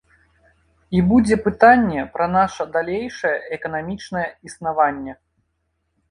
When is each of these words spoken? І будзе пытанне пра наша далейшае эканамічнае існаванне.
І 0.99 1.01
будзе 1.09 1.35
пытанне 1.47 2.05
пра 2.15 2.25
наша 2.37 2.65
далейшае 2.77 3.33
эканамічнае 3.57 4.25
існаванне. 4.49 5.13